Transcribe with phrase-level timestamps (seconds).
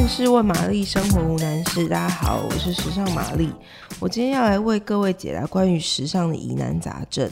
[0.00, 1.86] 万事问玛丽，生活无难事。
[1.86, 3.50] 大家好，我是时尚玛丽。
[3.98, 7.30] 我今天要来为各位解答关于时尚的疑难杂症。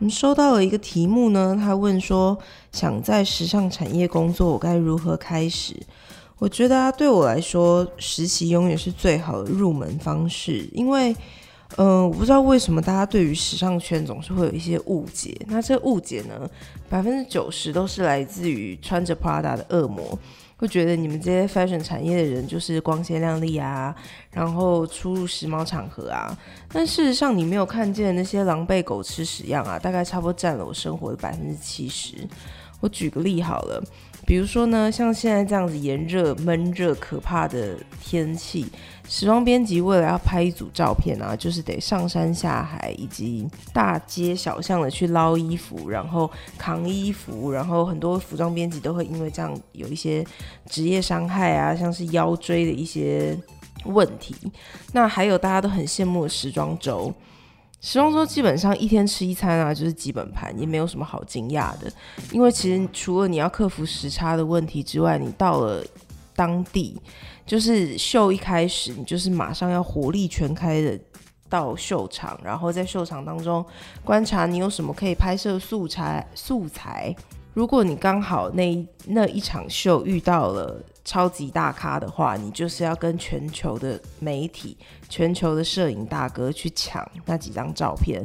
[0.00, 2.36] 我们收到了一个题目呢，他问说，
[2.72, 5.76] 想在时尚产业工作，我该如何开始？
[6.38, 11.14] 我觉得啊，对我来说，实习永远是最好的入门方式，因为。
[11.76, 15.40] 嗯、我不知道为什么大家对于时尚圈总是会有一些误解。
[15.46, 16.50] 那这误解呢，
[16.88, 20.18] 百分之九十都是来自于穿着 Prada 的恶魔，
[20.60, 23.96] 会觉得你们这些 fashion 产业的人就是光鲜亮丽啊，
[24.30, 26.36] 然后出入时髦场合啊。
[26.68, 32.28] 但事实上，你没有看见那些狼狈狗吃屎样啊，大概差不多占了我生活的百分之七十。
[32.80, 33.82] 我举个例好了。
[34.26, 38.64] 比如说呢，像现在这样子炎热、闷热、可怕的天气，
[39.08, 50.24] 时装编辑为了要拍一组照片啊，就是得上山下海，以及大街小巷的去捞衣服，然后扛衣服，然后很多服装编辑都会因为这样有一些
[50.66, 53.36] 职业伤害啊，像是腰椎的一些
[53.86, 54.36] 问题。
[54.92, 57.12] 那还有大家都很羡慕的时装周。
[57.80, 61.90] 时装周基本上一天吃一餐啊，就是基本盘，也没有什么好惊讶的。
[62.30, 65.82] 因为其实除了你要克服时差的问题之外，你到了
[66.36, 67.00] 当地，
[67.46, 71.00] 就是秀一开始，你就是马上要火力全开的
[71.48, 73.64] 到秀场，然后在秀场当中
[74.04, 77.14] 观察你有什么可以拍摄素材素材。
[77.54, 84.76] 如果你刚好那那一场秀遇到了超级大咖的话，你就是要跟全球的媒体、
[85.08, 88.24] 全球的摄影大哥去抢那几张照片。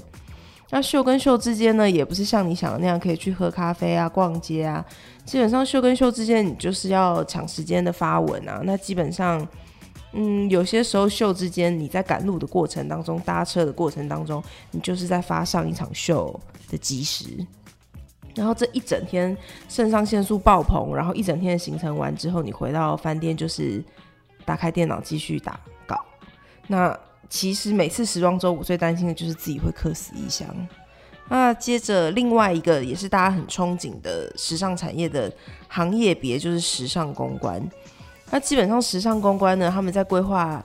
[0.72, 4.84] 那秀跟秀之间呢，也不是像你想的那样可以去喝咖啡啊、逛街啊。
[5.24, 8.62] 基本上秀跟秀之间，你就是要抢时间的发文啊。
[8.64, 9.48] 那基本上，
[10.14, 16.38] 嗯，有些时候秀之间，你在赶路的过程当中、搭车的过程当中，你就是在发上一场秀
[16.70, 17.26] 的即时。
[18.36, 19.36] 然后这一整天
[19.68, 23.84] 肾上腺素爆棚，然后一整天的行程完之后，你回到饭店就是
[24.44, 26.06] 打开电脑继续打稿。
[26.68, 26.96] 那
[27.30, 30.48] 其实每次时装周，我最担心的就是自己会客死异乡。
[31.30, 35.32] 那接着另外一个也是大家很憧憬的时尚产业的
[35.68, 37.60] 行业别，就是时尚公关。
[38.30, 40.64] 那基本上时尚公关呢，他们在规划。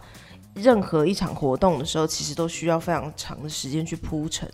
[0.63, 4.49] 任何一场活动的时候，其实都需要非常长的时间去铺陈。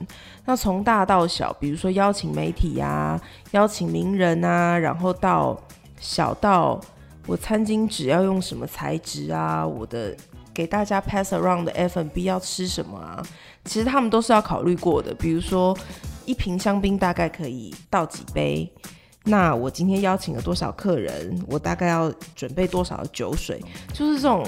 [0.45, 3.21] 那从大到小，比如说邀请媒体啊，
[3.53, 5.59] 邀请名人啊，然后到
[5.99, 6.81] 小到
[7.27, 10.17] 我餐巾纸要用什么材质啊，我的
[10.55, 13.23] 给大家 pass around 的 F&B 要吃什么啊，
[13.65, 15.15] 其实他们都是要考虑过的。
[15.15, 15.77] 比如说
[16.25, 18.71] 一瓶香槟大概可以倒几杯，
[19.25, 23.61] 那我今天邀请了多少客人，我大概要准备多少酒水，
[23.93, 24.47] 就是这种。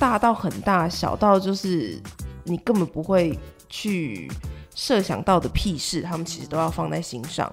[0.00, 2.00] 大到很大，小到就是
[2.44, 3.38] 你根本不会
[3.68, 4.28] 去
[4.74, 7.48] 设想到的屁事，他们其实都要放在心上。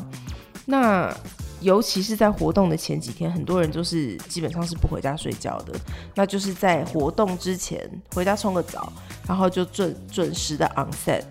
[0.65, 1.13] 那
[1.59, 5.73] 尤其是在活动的前几天，很多人就是基本上是不回家睡觉的，
[6.15, 8.91] 那就是在活动之前回家冲个澡，
[9.27, 11.23] 然后就准准时的 on set。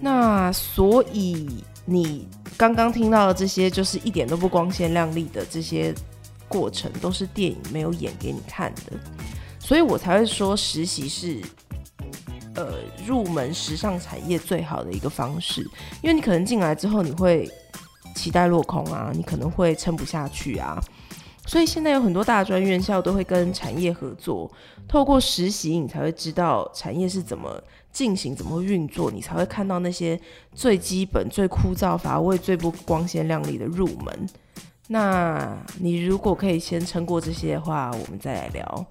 [0.00, 5.94] 那所以你刚刚听到的这些，就是一点都不光鲜亮丽的这些
[6.46, 8.92] 过程，都是电影没有演给你看的。
[9.64, 11.40] 所以我才会说，实习是
[12.56, 12.74] 呃
[13.06, 15.62] 入门时尚产业最好的一个方式，
[16.02, 17.48] 因为你可能进来之后，你会
[18.14, 20.78] 期待落空啊，你可能会撑不下去啊。
[21.46, 24.50] 所以现在有很多大专院校都会跟产业合作，
[24.86, 27.62] 透过实习，你才会知道产业是怎么
[27.92, 30.20] 进行、怎么运作，你才会看到那些
[30.54, 34.28] 最基本、最枯燥乏味、最不光鲜亮丽的入门。
[34.88, 38.86] 那你如果可以先撑过这些的话，我们再来聊。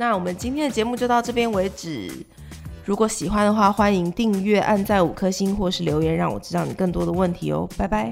[0.00, 2.10] 那我们今天的节目就到这边为止。
[2.86, 7.68] 如果喜欢的话，欢迎订阅、按赞五颗星，或是留言让我知道你更多的问题哦。
[7.76, 8.10] 拜拜。